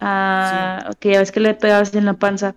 [0.00, 2.54] ah, que ya ves que le pegabas en la panza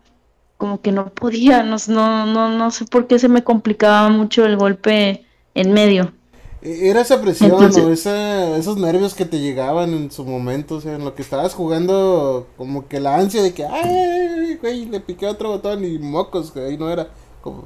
[0.58, 4.45] como que no podía no, no no no sé por qué se me complicaba mucho
[4.45, 5.27] el golpe
[5.60, 6.13] en medio
[6.62, 10.96] e, era esa presión o esos nervios que te llegaban en su momento, o sea,
[10.96, 15.28] en lo que estabas jugando, como que la ansia de que, ay, güey, le piqué
[15.28, 17.10] otro botón y mocos, que ahí no era.
[17.41, 17.65] Como,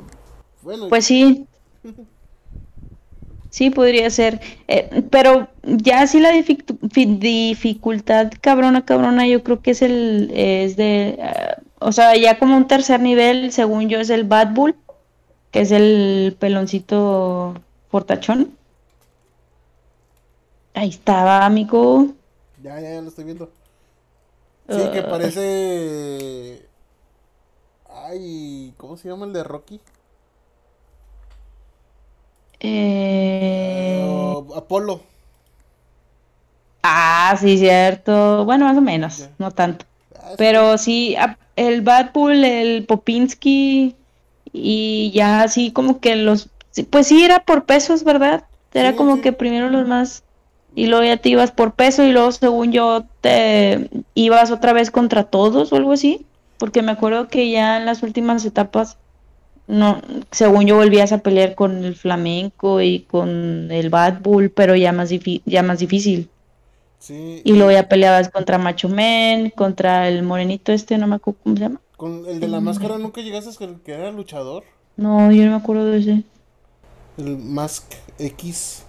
[0.61, 0.89] bueno.
[0.89, 1.47] Pues sí.
[3.51, 4.39] Sí, podría ser.
[4.69, 11.19] Eh, pero ya sí la dificultad cabrona, cabrona, yo creo que es el, es de,
[11.21, 14.75] ah, o sea, ya como un tercer nivel, según yo, es el Bad Bull,
[15.51, 17.55] que es el peloncito
[17.91, 18.57] portachón.
[20.73, 22.07] Ahí estaba, amigo.
[22.63, 23.49] Ya, ya, ya lo estoy viendo.
[24.69, 25.09] Sí, que ah.
[25.09, 26.65] parece.
[27.89, 29.79] Ay, ¿cómo se llama el de Rocky?
[32.61, 34.03] Eh...
[34.07, 35.01] Uh, Apolo.
[36.83, 38.45] Ah, sí, cierto.
[38.45, 39.85] Bueno, más o menos, no tanto.
[40.15, 41.15] Ah, Pero sí,
[41.55, 43.95] el Bad Bull, el Popinski
[44.53, 46.49] y ya así como que los...
[46.89, 48.45] Pues sí, era por pesos, ¿verdad?
[48.73, 50.23] Era como que primero los más
[50.75, 54.91] y luego ya te ibas por peso y luego según yo te ibas otra vez
[54.91, 56.25] contra todos o algo así,
[56.57, 58.97] porque me acuerdo que ya en las últimas etapas
[59.67, 64.75] no, según yo volvías a pelear con el flamenco y con el Bad Bull, pero
[64.75, 65.09] ya más
[65.45, 66.29] ya más difícil.
[66.99, 67.41] Sí.
[67.43, 71.55] Y luego ya peleabas contra Macho Man, contra el morenito este, no me acuerdo cómo
[71.55, 71.81] se llama.
[71.97, 74.63] ¿Con el de la máscara nunca llegaste a que era luchador?
[74.97, 76.23] No, yo no me acuerdo de ese.
[77.21, 77.83] El Mask
[78.17, 78.83] X.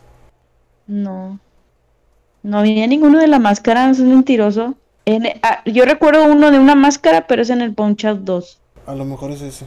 [0.86, 1.38] No.
[2.42, 4.74] No había ninguno de la máscara, es mentiroso.
[5.04, 8.58] En, ah, yo recuerdo uno de una máscara, pero es en el Punch Out 2.
[8.86, 9.66] A lo mejor es ese.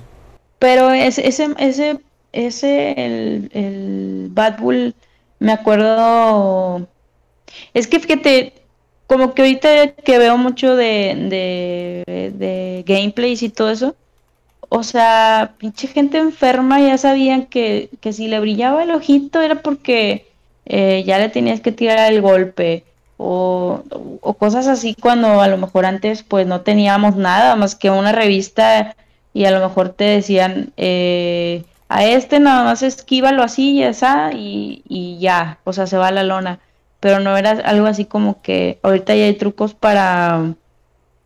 [0.57, 1.99] Pero ese, ese, ese,
[2.31, 4.95] ese el, el Bad Bull,
[5.39, 6.87] me acuerdo.
[7.73, 8.53] Es que fíjate,
[9.05, 13.95] como que ahorita que veo mucho de, de, de gameplays y todo eso,
[14.69, 19.61] o sea, pinche gente enferma ya sabían que, que si le brillaba el ojito era
[19.61, 20.27] porque
[20.65, 22.83] eh, ya le tenías que tirar el golpe.
[23.17, 23.83] o,
[24.39, 28.95] cosas así cuando a lo mejor antes pues no teníamos nada más que una revista
[29.33, 34.31] y a lo mejor te decían eh, a este nada más esquívalo así y esa
[34.33, 36.59] y, y ya, o sea, se va a la lona.
[36.99, 40.55] Pero no era algo así como que ahorita ya hay trucos para,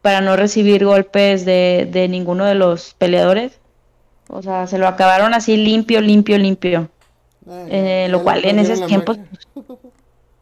[0.02, 3.60] para no recibir golpes de, de ninguno de los peleadores.
[4.28, 6.90] O sea, se lo acabaron así limpio, limpio, limpio.
[7.48, 9.18] Ah, eh, lo cual en esos tiempos...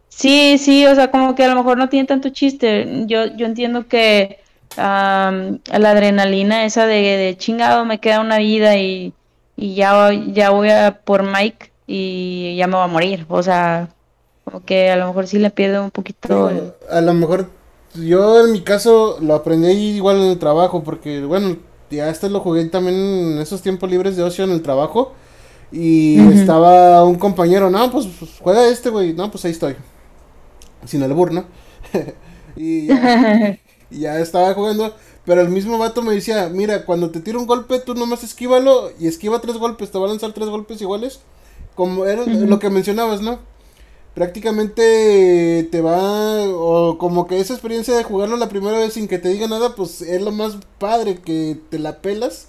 [0.10, 3.06] Sí, sí, o sea, como que a lo mejor no tiene tanto chiste.
[3.06, 4.40] Yo, yo entiendo que
[4.76, 9.14] la adrenalina esa de, de, chingado me queda una vida y,
[9.56, 13.28] y ya, ya voy a por Mike y ya me va a morir.
[13.30, 13.90] O sea,
[14.44, 16.74] como que a lo mejor sí le pierdo un poquito.
[16.90, 17.52] A lo mejor
[18.02, 21.58] yo en mi caso lo aprendí igual en el trabajo porque, bueno,
[21.90, 25.14] ya este lo jugué también en esos tiempos libres de ocio en el trabajo.
[25.72, 29.14] Y estaba un compañero, no, pues, pues juega este, güey.
[29.14, 29.76] No, pues ahí estoy.
[30.86, 31.46] Sin albur, ¿no?
[32.56, 33.60] y, ya,
[33.92, 34.96] y ya estaba jugando.
[35.26, 38.92] Pero el mismo vato me decía, mira, cuando te tira un golpe, tú nomás esquívalo
[38.98, 41.20] y esquiva tres golpes, te va a lanzar tres golpes iguales.
[41.76, 43.40] Como era lo que mencionabas, ¿no?
[44.18, 49.20] Prácticamente te va, o como que esa experiencia de jugarlo la primera vez sin que
[49.20, 52.48] te diga nada, pues es lo más padre, que te la pelas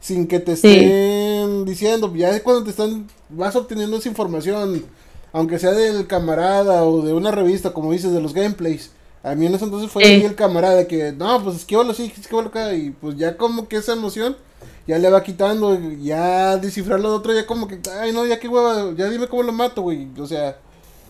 [0.00, 2.10] sin que te estén diciendo.
[2.16, 4.86] Ya es cuando te están, vas obteniendo esa información,
[5.34, 8.90] aunque sea del camarada o de una revista, como dices, de los gameplays
[9.22, 12.48] a mí en ese entonces fue ahí el camarada que, no, pues esquívalo así, esquívalo
[12.48, 12.72] acá.
[12.72, 14.34] Y pues ya como que esa emoción
[14.86, 15.78] ya le va quitando.
[16.00, 19.42] Ya descifrarlo de otro, ya como que, ay, no, ya qué hueva, ya dime cómo
[19.42, 20.08] lo mato, güey.
[20.18, 20.56] O sea,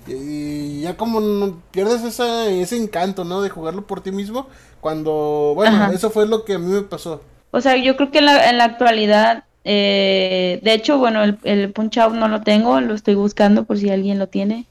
[0.06, 3.42] y ya como no, pierdes esa, ese encanto, ¿no?
[3.42, 4.46] De jugarlo por ti mismo.
[4.80, 7.22] Cuando, bueno, eso fue lo que a mí me pasó.
[7.50, 11.38] O sea, yo creo que en la, en la actualidad, eh, de hecho, bueno, el,
[11.44, 14.66] el Punch Out no lo tengo, lo estoy buscando por si alguien lo tiene.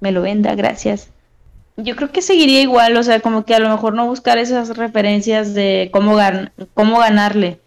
[0.00, 1.12] Me lo venda, gracias
[1.76, 4.76] yo creo que seguiría igual, o sea, como que a lo mejor no buscar esas
[4.76, 6.16] referencias de cómo,
[6.74, 7.60] cómo ganarle.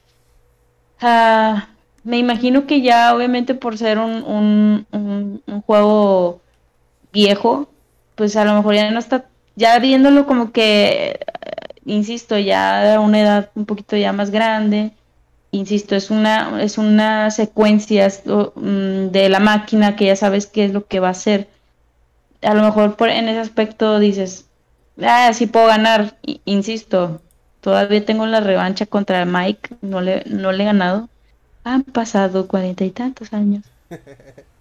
[1.01, 1.69] Ah,
[2.03, 6.41] me imagino que ya, obviamente, por ser un, un, un, juego
[7.15, 7.67] viejo,
[8.15, 9.25] pues a lo mejor ya no está,
[9.55, 11.19] ya viéndolo como que,
[11.85, 14.91] insisto, ya a una edad un poquito ya más grande,
[15.51, 18.07] insisto, es una, es una secuencia
[18.55, 21.47] mm, de la máquina que ya sabes qué es lo que va a hacer
[22.45, 24.45] a lo mejor por, en ese aspecto dices,
[25.01, 27.21] ah, sí puedo ganar, insisto,
[27.61, 31.09] todavía tengo la revancha contra Mike, no le, no le he ganado.
[31.63, 33.63] Han pasado cuarenta y tantos años.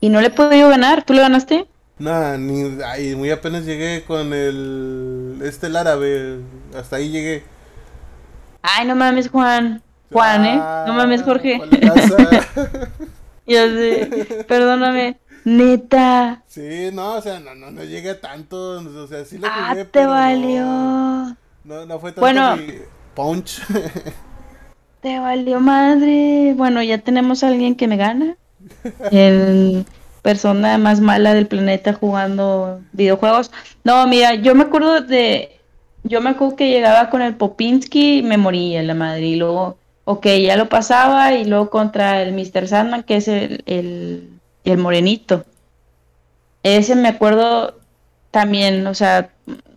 [0.00, 1.66] y no le he podido ganar, ¿tú le ganaste?
[1.98, 6.40] Nada, ni ay, muy apenas llegué con el este el árabe,
[6.76, 7.44] hasta ahí llegué.
[8.62, 9.82] Ay, no mames, Juan.
[10.12, 10.56] Juan, ¿eh?
[10.86, 11.60] No mames, Jorge.
[13.46, 15.18] Yo sé, perdóname.
[15.44, 16.42] Neta.
[16.46, 18.80] Sí, no, o sea, no, no, no llegué tanto.
[18.80, 20.64] O sea, sí lo ah, jugué, te valió.
[21.64, 22.80] No, no fue tanto bueno, mi
[23.14, 23.62] punch.
[25.00, 26.54] te valió madre.
[26.56, 28.36] Bueno, ya tenemos a alguien que me gana.
[29.10, 29.84] El
[30.22, 33.52] persona más mala del planeta jugando videojuegos.
[33.84, 35.52] No, mira, yo me acuerdo de.
[36.04, 39.26] Yo me acuerdo que llegaba con el Popinski y me moría la madre.
[39.26, 41.34] Y luego, ok, ya lo pasaba.
[41.34, 42.68] Y luego contra el Mr.
[42.68, 45.44] Sandman, que es el y el morenito.
[46.62, 47.78] Ese me acuerdo
[48.32, 49.30] también, o sea,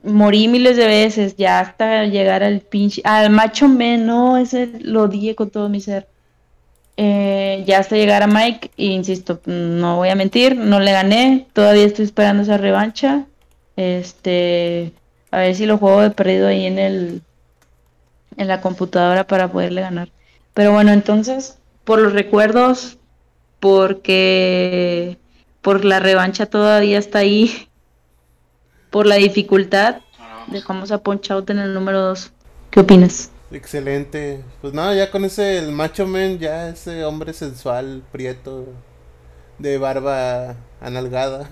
[0.04, 5.08] morí miles de veces ya hasta llegar al pinche, al macho men, no, ese lo
[5.08, 6.08] dije con todo mi ser.
[7.01, 11.47] Eh, ya hasta llegar a Mike, e insisto, no voy a mentir, no le gané,
[11.53, 13.25] todavía estoy esperando esa revancha.
[13.77, 14.91] Este,
[15.31, 17.21] a ver si lo juego de perdido ahí en el
[18.35, 20.09] en la computadora para poderle ganar.
[20.53, 22.97] Pero bueno, entonces, por los recuerdos,
[23.62, 25.17] porque
[25.62, 27.69] por la revancha todavía está ahí,
[28.89, 30.01] por la dificultad.
[30.47, 32.33] Dejamos a Punch Out en el número 2.
[32.71, 33.31] ¿Qué opinas?
[33.51, 34.43] Excelente.
[34.62, 38.67] Pues nada, ya con ese, el macho man, ya ese hombre sensual, prieto,
[39.57, 41.49] de barba analgada.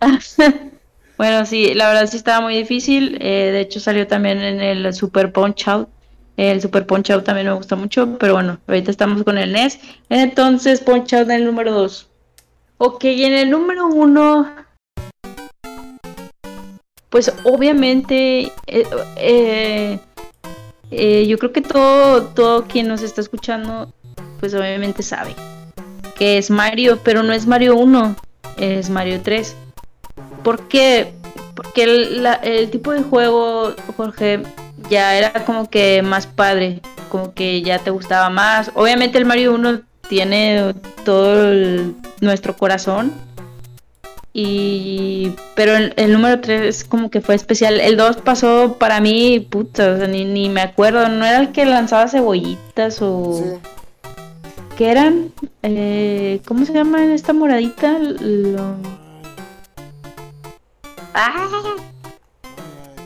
[1.18, 3.18] bueno, sí, la verdad sí estaba muy difícil.
[3.20, 5.88] Eh, de hecho, salió también en el Super Punch Out.
[6.36, 9.80] El Super Punch Out también me gusta mucho, pero bueno, ahorita estamos con el NES.
[10.08, 12.08] Entonces, Punch Out en el número 2.
[12.78, 14.54] Ok, en el número 1,
[17.10, 18.84] pues obviamente, eh,
[19.16, 19.98] eh,
[20.90, 23.92] eh, yo creo que todo, todo quien nos está escuchando,
[24.40, 25.34] pues obviamente sabe
[26.18, 28.16] que es Mario, pero no es Mario 1,
[28.58, 29.56] es Mario 3.
[30.42, 31.12] ¿Por qué?
[31.54, 34.42] Porque el, tipo de juego, Jorge,
[34.90, 38.72] ya era como que más padre, como que ya te gustaba más.
[38.74, 40.74] Obviamente el Mario 1 tiene
[41.04, 41.54] todo
[42.20, 43.12] nuestro corazón
[44.40, 47.80] Y, pero el, número 3 como que fue especial.
[47.80, 51.08] El 2 pasó para mí, puta, o sea, ni, ni, me acuerdo.
[51.08, 53.34] No era el que lanzaba cebollitas o...
[53.34, 53.68] Sí.
[54.76, 55.32] ¿Qué eran?
[55.64, 57.98] Eh, ¿Cómo se llama en esta moradita?
[61.14, 61.48] ¡Ah!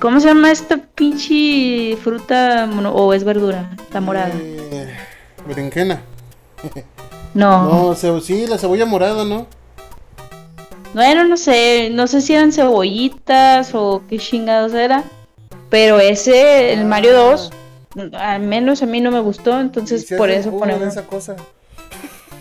[0.00, 3.74] ¿Cómo se llama esta pinche fruta o es verdura?
[3.90, 4.34] La morada.
[4.34, 4.94] Eh,
[5.48, 6.02] berenjena.
[7.34, 7.94] No.
[7.94, 9.46] No, sí, la cebolla morada, ¿no?
[10.94, 15.04] Bueno, no sé, no sé si eran cebollitas o qué chingados era.
[15.70, 17.50] Pero ese, el Mario 2,
[18.12, 18.34] ah.
[18.34, 20.82] al menos a mí no me gustó, entonces por eso ponemos.
[20.86, 21.36] esa cosa.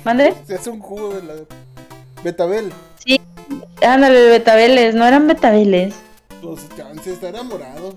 [0.03, 0.33] ¿Mande?
[0.45, 1.33] Se hace un jugo de la
[2.23, 2.71] betabel.
[3.05, 3.21] Sí,
[3.81, 5.95] ándale, betabeles, no eran betabeles.
[6.43, 7.95] Los chances, está enamorado.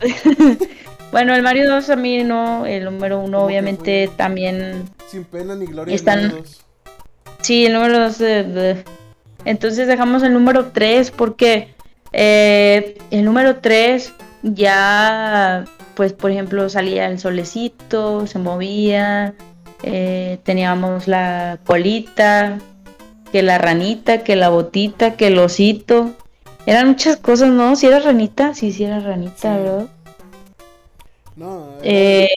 [1.12, 4.88] bueno, el Mario 2 a mí no, el número 1 obviamente también.
[5.08, 5.94] Sin pena ni gloria.
[5.94, 6.42] Están...
[7.42, 8.84] Sí, el número 2 de
[9.50, 11.74] entonces dejamos el número 3 porque
[12.12, 19.34] eh, el número 3 ya, pues por ejemplo, salía el solecito, se movía,
[19.82, 22.60] eh, teníamos la colita,
[23.32, 26.12] que la ranita, que la botita, que el osito.
[26.64, 27.74] Eran muchas cosas, ¿no?
[27.74, 29.86] Si era ranita, sí, sí era ranita, ¿verdad?
[31.34, 31.70] No.
[31.82, 32.28] Eh,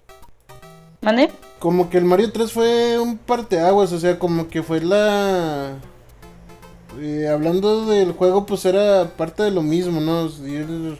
[1.01, 1.29] ¿Mande?
[1.59, 5.73] Como que el Mario 3 fue un parteaguas, o sea, como que fue la
[6.99, 10.25] eh, hablando del juego, pues era parte de lo mismo, ¿no?
[10.45, 10.97] Ir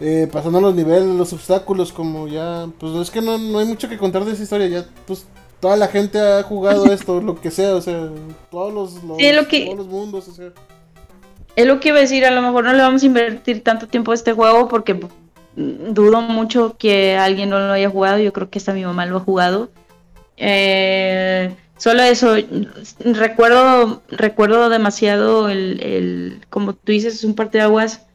[0.00, 2.66] eh, pasando los niveles, los obstáculos, como ya.
[2.78, 5.26] Pues es que no, hay mucho que contar de esa historia, ya, pues
[5.60, 8.08] toda la gente ha jugado esto, lo que sea, o sea,
[8.50, 10.52] todos los, todos los mundos, o sea.
[11.56, 13.88] Es lo que iba a decir, a lo mejor no le vamos a invertir tanto
[13.88, 14.98] tiempo a este juego porque
[15.56, 19.18] dudo mucho que alguien no lo haya jugado, yo creo que hasta mi mamá lo
[19.18, 19.68] ha jugado.
[20.36, 22.36] Eh, Solo eso,
[23.00, 28.06] recuerdo, recuerdo demasiado el, el, como tú dices, es un aguas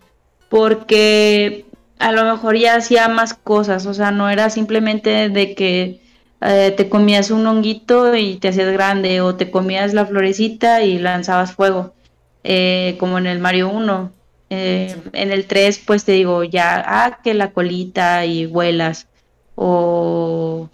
[0.50, 1.66] porque
[1.98, 6.00] a lo mejor ya hacía más cosas, o sea, no era simplemente de que
[6.42, 11.00] eh, te comías un honguito y te hacías grande, o te comías la florecita y
[11.00, 11.96] lanzabas fuego,
[12.44, 14.12] eh, como en el Mario 1.
[14.52, 19.08] Eh, en el 3, pues te digo, ya, ah, que la colita y vuelas,
[19.56, 20.70] o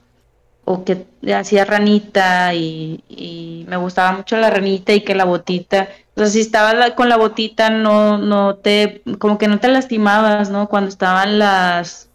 [0.72, 6.20] o que hacía ranita y, me gustaba mucho la ranita y que la botita, o
[6.20, 10.68] sea, si estaba con la botita no, no te, como que no te lastimabas, ¿no?
[10.68, 12.10] Cuando estaban las,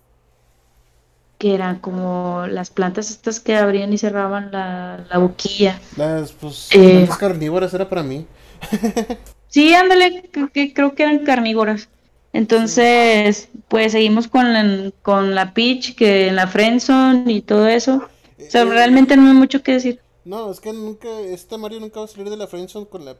[1.38, 5.78] que eran como las plantas estas que abrían y cerraban la, la boquilla.
[5.96, 8.26] Las, pues, eh, carnívoras era para mí.
[9.48, 11.88] sí, ándale, que, creo que eran carnívoras.
[12.32, 18.08] Entonces, pues seguimos con la, con la Peach, que en la Friendzone y todo eso.
[18.38, 20.00] O sea, realmente no hay mucho que decir.
[20.24, 23.16] No, es que nunca, este Mario nunca va a salir de la friendzone con la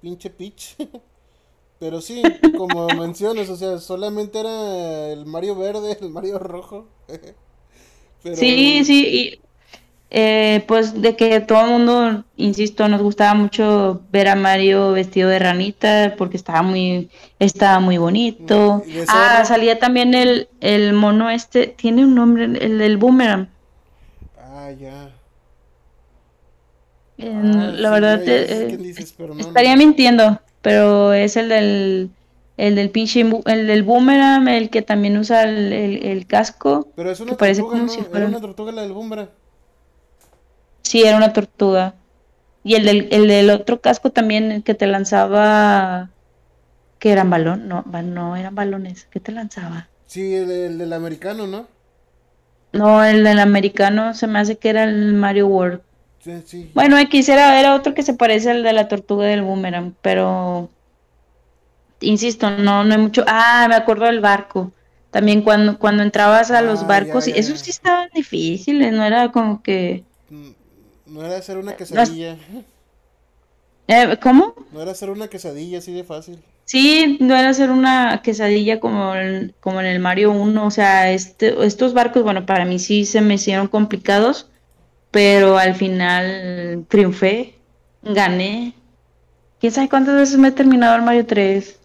[0.00, 0.76] pinche Peach.
[1.78, 2.22] Pero sí,
[2.56, 6.86] como mencionas, o sea, solamente era el Mario verde, el Mario rojo.
[8.34, 9.40] Sí, sí, y
[10.10, 15.28] eh, pues de que todo el mundo, insisto, nos gustaba mucho ver a Mario vestido
[15.28, 18.82] de ranita porque estaba muy, estaba muy bonito.
[19.06, 23.48] Ah, salía también el, el mono este, tiene un nombre, el del boomerang.
[24.68, 25.10] Ah, ya.
[27.20, 28.78] Ah, la verdad, eh,
[29.38, 32.10] estaría mintiendo, pero es el del,
[32.58, 36.88] el del pinche, el del boomerang, el que también usa el, casco.
[36.94, 37.92] Pero es una tortuga, ¿no?
[38.14, 39.30] Era una tortuga la del boomerang.
[40.82, 41.94] Sí, era una tortuga.
[42.62, 46.10] Y el del, el del otro casco también, el que te lanzaba,
[46.98, 49.88] que eran balón, no, no eran balones, ¿qué te lanzaba?
[50.06, 51.77] Sí, el del americano, ¿no?
[52.72, 55.80] No, el del americano se me hace que era el Mario World.
[56.20, 56.70] Sí, sí.
[56.74, 60.68] Bueno, X era, otro que se parece al de la tortuga del boomerang, pero
[62.00, 63.24] insisto, no, no hay mucho.
[63.26, 64.72] Ah, me acuerdo del barco.
[65.10, 69.32] También cuando, cuando entrabas a los ah, barcos, y esos sí estaban difíciles, no era
[69.32, 70.04] como que.
[70.28, 70.50] Mm,
[71.06, 72.36] no era hacer una quesadilla.
[73.86, 74.54] Eh, ¿Cómo?
[74.70, 76.42] No era hacer una quesadilla así de fácil.
[76.68, 79.14] Sí, no era hacer una quesadilla como,
[79.60, 83.22] como en el Mario 1, o sea, este, estos barcos, bueno, para mí sí se
[83.22, 84.50] me hicieron complicados,
[85.10, 87.54] pero al final triunfé,
[88.02, 88.74] gané.
[89.60, 91.80] ¿Quién sabe cuántas veces me he terminado el Mario 3?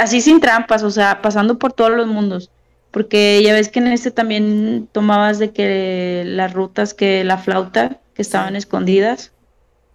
[0.00, 2.52] Así sin trampas, o sea, pasando por todos los mundos.
[2.92, 7.98] Porque ya ves que en este también tomabas de que las rutas, que la flauta,
[8.14, 9.32] que estaban escondidas,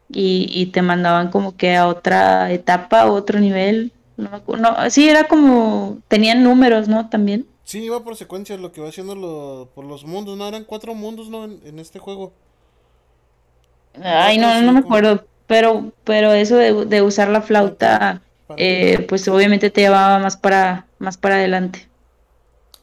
[0.09, 3.93] y, y te mandaban como que a otra etapa, otro nivel.
[4.17, 7.09] No, no, sí, era como, tenían números, ¿no?
[7.09, 7.47] También.
[7.63, 10.47] Sí, iba por secuencias lo que va haciendo por los mundos, ¿no?
[10.47, 11.45] Eran cuatro mundos, ¿no?
[11.45, 12.33] En, este juego.
[14.01, 15.25] Ay, no, no me acuerdo.
[15.47, 18.21] pero, pero eso de, usar la flauta,
[18.57, 21.87] eh, pues obviamente te llevaba más para, más para adelante.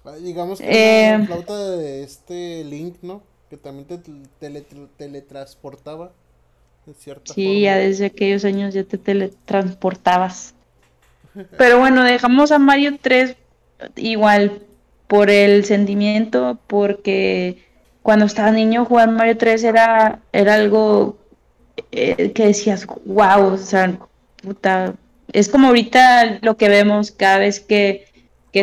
[0.05, 3.23] Ah, digamos que la eh, flauta de este Link, ¿no?
[3.51, 3.99] Que también te
[4.97, 6.13] teletransportaba.
[7.25, 10.55] sí, ya desde aquellos años ya te teletransportabas.
[11.57, 13.37] Pero bueno, dejamos a Mario 3
[13.97, 14.63] igual
[15.07, 17.65] por el sentimiento, porque
[18.03, 21.19] cuando estaba niño jugar Mario 3 era, era algo
[21.93, 23.99] eh, que decías, wow, o sea,
[24.43, 24.95] puta,
[25.33, 28.07] es como ahorita lo que vemos cada vez que,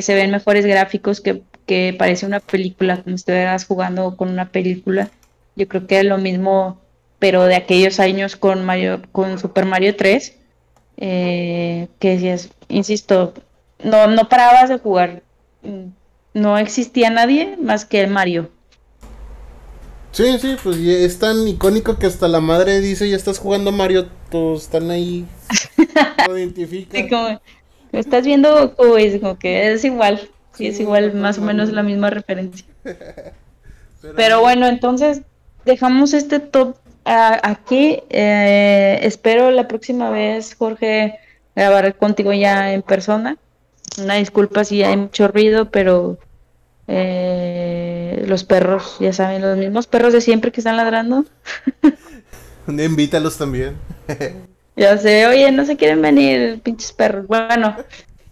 [0.01, 5.09] se ven mejores gráficos, que, que parece una película, como estuvieras jugando con una película.
[5.55, 6.81] Yo creo que es lo mismo,
[7.17, 8.67] pero de aquellos años con
[9.13, 10.35] con Super Mario 3,
[10.97, 13.33] eh, que decías, insisto,
[13.83, 15.23] no, no parabas de jugar.
[16.33, 18.49] No existía nadie más que el Mario.
[20.11, 24.07] Sí, sí, pues es tan icónico que hasta la madre dice, ya estás jugando Mario,
[24.31, 25.25] todos están ahí,
[26.27, 27.09] lo identifican.
[27.09, 27.41] como,
[27.91, 32.11] estás viendo es como que es igual, sí, es igual, más o menos la misma
[32.11, 32.65] referencia.
[34.15, 35.21] Pero, bueno, entonces
[35.65, 38.01] dejamos este top aquí.
[38.09, 41.19] Eh, espero la próxima vez, Jorge,
[41.55, 43.37] grabar contigo ya en persona.
[44.01, 46.17] Una disculpa si hay mucho ruido, pero
[46.87, 51.25] eh, los perros, ya saben, los mismos perros de siempre que están ladrando.
[52.67, 53.75] Invítalos también.
[54.75, 57.27] ya sé, oye, no se quieren venir, pinches perros.
[57.27, 57.75] Bueno,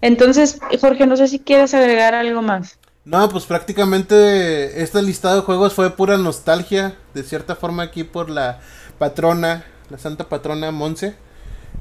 [0.01, 2.77] entonces, Jorge, no sé si quieres agregar algo más.
[3.05, 8.29] No, pues prácticamente este listado de juegos fue pura nostalgia, de cierta forma aquí por
[8.29, 8.61] la
[8.97, 11.15] patrona, la santa patrona Monse,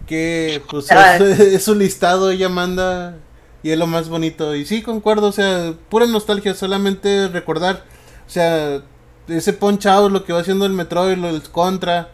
[0.07, 3.17] que pues es, es, su listado, ella manda
[3.63, 4.57] y es lo más bonito.
[4.57, 7.85] Y sí, concuerdo, o sea, pura nostalgia, solamente recordar,
[8.27, 8.83] o sea,
[9.29, 12.11] ese punch lo que va haciendo el Metroid, del Contra,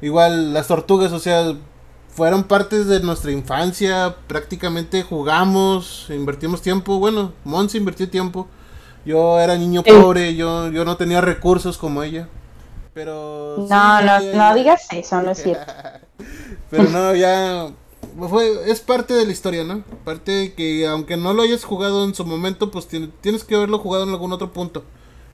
[0.00, 1.54] igual las tortugas, o sea,
[2.14, 8.46] fueron partes de nuestra infancia, prácticamente jugamos, invertimos tiempo, bueno, Monse invirtió tiempo.
[9.04, 12.28] Yo era niño pobre, yo, yo no tenía recursos como ella.
[12.94, 13.66] Pero...
[13.68, 15.72] No, no, no digas eso, no es cierto.
[16.70, 17.68] pero no, ya
[18.28, 19.82] fue, es parte de la historia, ¿no?
[20.04, 24.04] Parte que aunque no lo hayas jugado en su momento, pues tienes que haberlo jugado
[24.04, 24.84] en algún otro punto.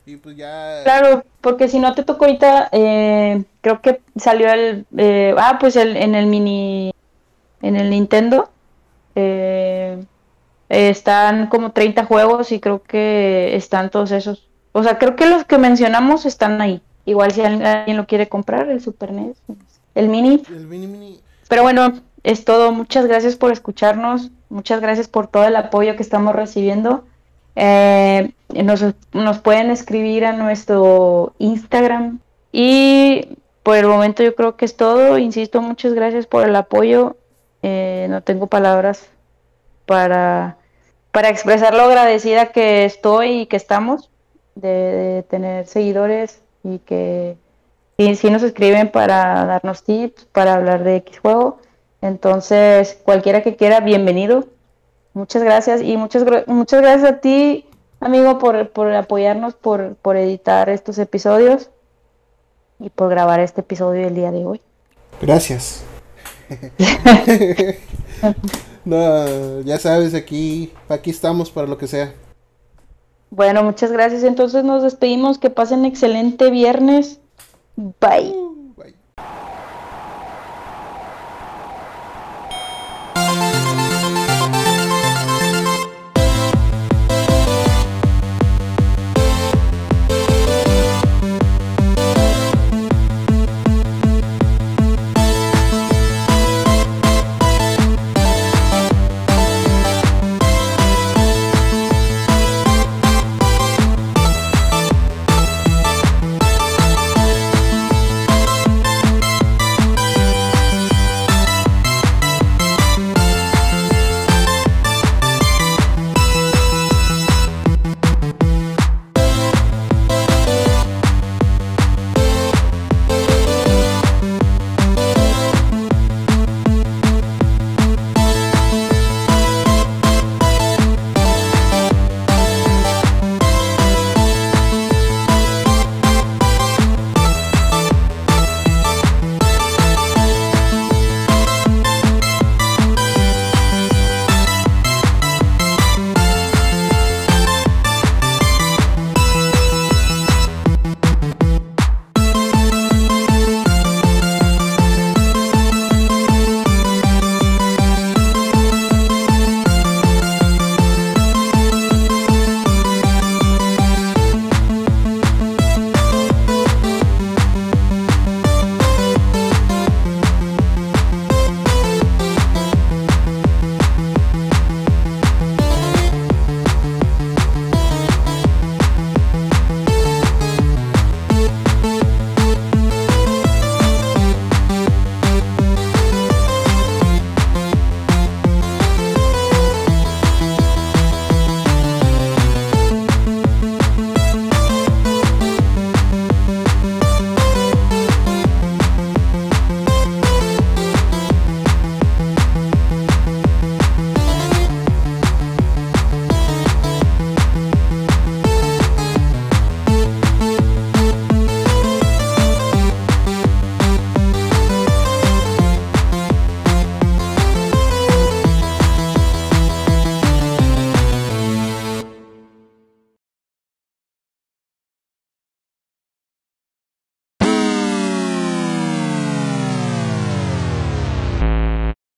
[0.06, 0.80] Y pues ya...
[0.84, 4.86] Claro, porque si no te tocó ahorita, eh, creo que salió el...
[4.96, 6.92] Eh, ah, pues el, en el mini...
[7.62, 8.50] En el Nintendo.
[9.14, 10.02] Eh,
[10.70, 14.48] están como 30 juegos y creo que están todos esos.
[14.72, 16.80] O sea, creo que los que mencionamos están ahí.
[17.04, 19.36] Igual si alguien lo quiere comprar, el Super NES,
[19.94, 20.42] el mini.
[20.48, 21.20] El mini, mini.
[21.48, 21.92] Pero bueno,
[22.22, 22.72] es todo.
[22.72, 24.30] Muchas gracias por escucharnos.
[24.48, 27.04] Muchas gracias por todo el apoyo que estamos recibiendo.
[27.62, 28.32] Eh,
[28.64, 28.82] nos,
[29.12, 32.20] nos, pueden escribir a nuestro Instagram.
[32.52, 35.18] Y por el momento yo creo que es todo.
[35.18, 37.16] Insisto, muchas gracias por el apoyo.
[37.62, 39.10] Eh, no tengo palabras
[39.84, 40.56] para,
[41.12, 44.08] para expresar lo agradecida que estoy y que estamos
[44.54, 47.36] de, tener seguidores y que
[47.98, 51.58] si nos escriben para darnos tips, para hablar de X juego.
[52.00, 54.46] Entonces, cualquiera que quiera, bienvenido.
[55.14, 57.66] Muchas gracias y muchas, muchas gracias a ti,
[58.00, 61.70] amigo, por, por apoyarnos, por, por editar estos episodios
[62.78, 64.60] y por grabar este episodio el día de hoy.
[65.20, 65.82] Gracias.
[68.84, 72.14] no, ya sabes, aquí, aquí estamos para lo que sea.
[73.30, 74.24] Bueno, muchas gracias.
[74.24, 75.38] Entonces nos despedimos.
[75.38, 77.20] Que pasen excelente viernes.
[77.76, 78.34] Bye.